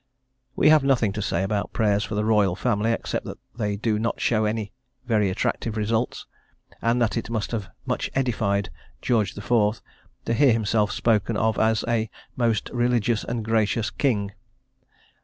We 0.55 0.69
have 0.69 0.83
nothing 0.83 1.13
to 1.13 1.21
say 1.21 1.43
about 1.43 1.71
the 1.71 1.75
prayers 1.75 2.03
for 2.03 2.15
the 2.15 2.25
Royal 2.25 2.55
Family, 2.55 2.91
except 2.91 3.23
that 3.27 3.37
they 3.55 3.75
do 3.75 3.99
not 3.99 4.19
show 4.19 4.45
any 4.45 4.71
very 5.05 5.29
attractive 5.29 5.77
results, 5.77 6.25
and 6.81 6.99
that 6.99 7.17
it 7.17 7.29
must 7.29 7.51
have 7.51 7.69
much 7.85 8.09
edified 8.15 8.71
George 9.03 9.37
IV. 9.37 9.79
to 10.25 10.33
hear 10.33 10.53
himself 10.53 10.91
spoken 10.91 11.37
of 11.37 11.59
as 11.59 11.85
a 11.87 12.09
"most 12.35 12.71
religious 12.73 13.23
and 13.23 13.45
gracious 13.45 13.91
king." 13.91 14.31